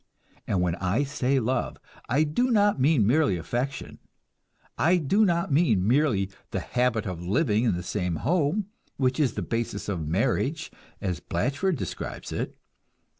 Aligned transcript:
And 0.47 0.63
when 0.63 0.73
I 0.77 1.03
say 1.03 1.39
love, 1.39 1.77
I 2.09 2.23
do 2.23 2.49
not 2.49 2.79
mean 2.79 3.05
merely 3.05 3.37
affection. 3.37 3.99
I 4.75 4.97
do 4.97 5.23
not 5.23 5.51
mean 5.51 5.87
merely 5.87 6.31
the 6.49 6.59
habit 6.59 7.05
of 7.05 7.21
living 7.21 7.65
in 7.65 7.75
the 7.75 7.83
same 7.83 8.15
home, 8.15 8.65
which 8.97 9.19
is 9.19 9.33
the 9.35 9.43
basis 9.43 9.87
of 9.87 10.07
marriage 10.07 10.71
as 11.01 11.19
Blatchford 11.19 11.75
describes 11.75 12.31
it. 12.31 12.55